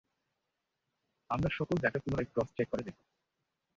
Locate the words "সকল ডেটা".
1.57-1.99